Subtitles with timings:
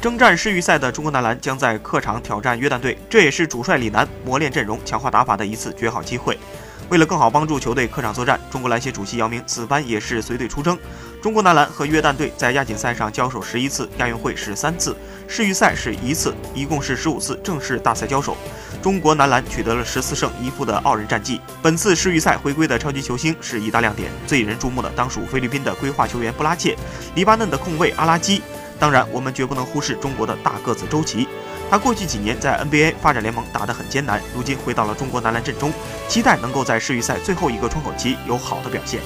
[0.00, 6.38] 征战世预赛的中国男篮将在客场挑战约旦队，这也是主帅李楠磨练阵容、强化打法的一次绝好机会。
[6.88, 10.76] 为了更好帮助球队客场作战，中国篮协主席姚明此番也是随队出征。
[11.20, 14.96] 中国男篮和约旦队在亚锦赛上交手十一次，亚运会是三次，
[15.28, 18.34] 世预赛是一次，一共是十五次正式大赛交手。
[18.80, 21.38] 中国男篮取得了十四胜一负的傲人战绩。
[21.60, 26.74] 本次世预赛回归的超级球星是一大亮点，最引人注目的当属菲律宾的规划球员布拉切，
[27.14, 28.40] 黎巴嫩的控卫阿拉基。
[28.80, 31.28] 当然，我们绝不能忽视中国的大个子周琦。
[31.70, 35.72] 他过去几年在 NBA 发展联盟打得很艰难，如今回到了中国男篮阵中，
[36.08, 39.00] 期待能够在世预赛最后一个窗口期有好的表现。